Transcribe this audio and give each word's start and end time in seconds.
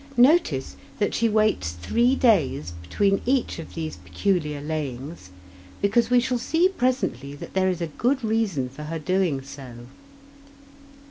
Notice 0.17 0.77
that 0.97 1.13
she 1.13 1.29
waits 1.29 1.73
three 1.73 2.15
days 2.15 2.73
between 2.81 3.21
each 3.23 3.59
of 3.59 3.75
these 3.75 3.97
peculiar 3.97 4.59
layings, 4.59 5.29
because 5.79 6.09
we 6.09 6.19
shall 6.19 6.39
see 6.39 6.67
presently 6.69 7.35
that 7.35 7.53
there 7.53 7.69
is 7.69 7.81
a 7.81 7.85
good 8.01 8.23
reason 8.23 8.67
for 8.67 8.85
her 8.85 8.97
doing 8.97 9.43
so. 9.43 9.85